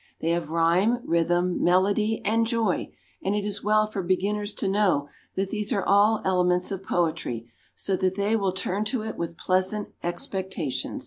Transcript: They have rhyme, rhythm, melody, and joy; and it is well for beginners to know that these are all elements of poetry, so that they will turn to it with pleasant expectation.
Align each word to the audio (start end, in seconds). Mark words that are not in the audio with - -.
They 0.19 0.31
have 0.31 0.49
rhyme, 0.49 1.03
rhythm, 1.07 1.63
melody, 1.63 2.23
and 2.25 2.47
joy; 2.47 2.91
and 3.21 3.35
it 3.35 3.45
is 3.45 3.63
well 3.63 3.85
for 3.85 4.01
beginners 4.01 4.55
to 4.55 4.67
know 4.67 5.09
that 5.35 5.51
these 5.51 5.71
are 5.71 5.85
all 5.85 6.23
elements 6.25 6.71
of 6.71 6.81
poetry, 6.81 7.51
so 7.75 7.95
that 7.97 8.15
they 8.15 8.35
will 8.35 8.51
turn 8.51 8.83
to 8.85 9.03
it 9.03 9.15
with 9.15 9.37
pleasant 9.37 9.89
expectation. 10.01 10.99